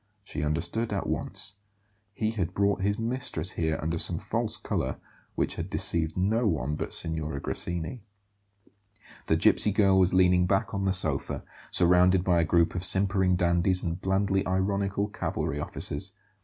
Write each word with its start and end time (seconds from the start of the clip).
She 0.23 0.41
understood 0.41 0.91
at 0.91 1.05
once; 1.05 1.57
he 2.15 2.31
had 2.31 2.55
brought 2.55 2.81
his 2.81 2.97
mistress 2.97 3.51
here 3.51 3.77
under 3.79 3.99
some 3.99 4.17
false 4.17 4.57
colour, 4.57 4.97
which 5.35 5.53
had 5.57 5.69
deceived 5.69 6.17
no 6.17 6.47
one 6.47 6.73
but 6.73 6.91
Signora 6.91 7.39
Grassini. 7.39 8.01
The 9.27 9.35
gipsy 9.35 9.71
girl 9.71 9.99
was 9.99 10.11
leaning 10.11 10.47
back 10.47 10.73
on 10.73 10.85
the 10.85 10.93
sofa, 10.93 11.43
surrounded 11.69 12.23
by 12.23 12.39
a 12.41 12.45
group 12.45 12.73
of 12.73 12.83
simpering 12.83 13.35
dandies 13.35 13.83
and 13.83 14.01
blandly 14.01 14.43
ironical 14.47 15.07
cavalry 15.07 15.59
officers. 15.59 16.13